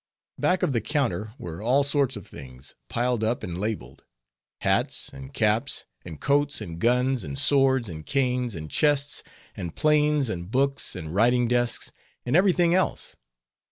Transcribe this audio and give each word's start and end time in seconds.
Back 0.39 0.63
of 0.63 0.73
the 0.73 0.81
counter 0.81 1.35
were 1.37 1.61
all 1.61 1.83
sorts 1.83 2.15
of 2.15 2.25
things, 2.25 2.73
piled 2.89 3.23
up 3.23 3.43
and 3.43 3.59
labeled. 3.59 4.03
Hats, 4.61 5.09
and 5.13 5.31
caps, 5.31 5.85
and 6.03 6.19
coats, 6.19 6.59
and 6.59 6.79
guns, 6.81 7.23
and 7.23 7.37
swords, 7.37 7.87
and 7.87 8.03
canes, 8.03 8.55
and 8.55 8.71
chests, 8.71 9.21
and 9.55 9.75
planes, 9.75 10.27
and 10.27 10.49
books, 10.49 10.95
and 10.95 11.13
writing 11.13 11.47
desks, 11.47 11.91
and 12.25 12.35
every 12.35 12.51
thing 12.51 12.73
else. 12.73 13.15